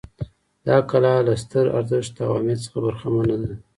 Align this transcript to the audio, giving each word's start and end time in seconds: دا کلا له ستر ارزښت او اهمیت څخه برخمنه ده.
دا 0.67 0.77
کلا 0.89 1.15
له 1.27 1.33
ستر 1.43 1.65
ارزښت 1.77 2.13
او 2.25 2.29
اهمیت 2.35 2.59
څخه 2.65 2.77
برخمنه 2.85 3.35
ده. 3.41 3.51